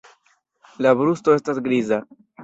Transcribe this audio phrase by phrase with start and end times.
[0.85, 2.01] La brusto estas griza.